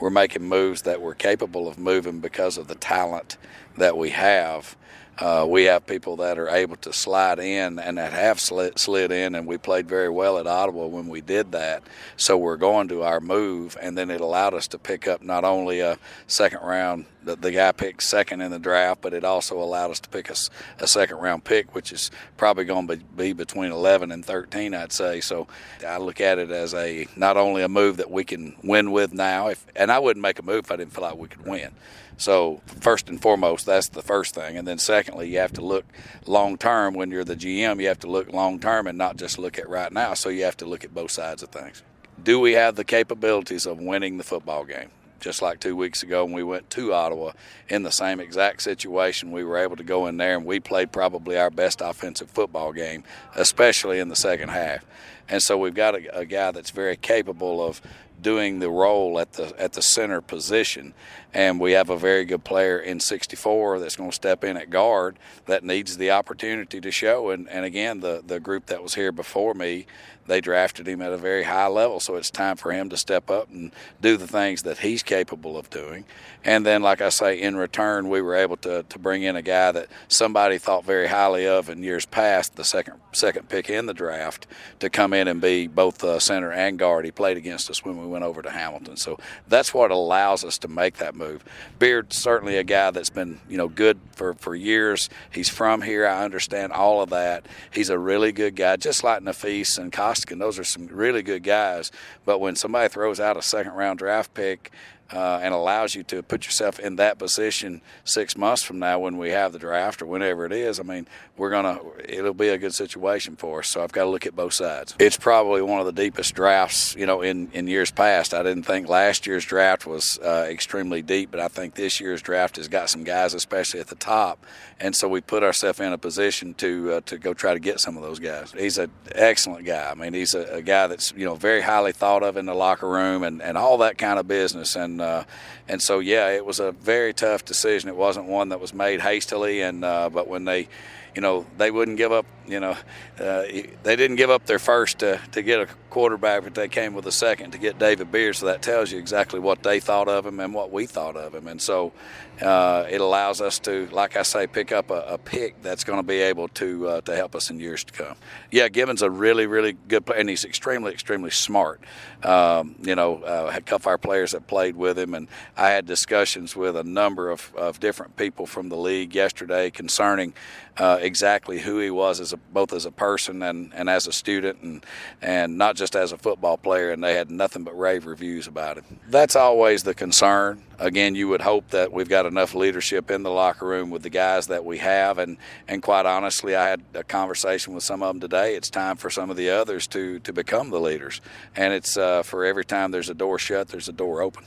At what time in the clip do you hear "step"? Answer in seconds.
64.14-64.44, 72.96-73.30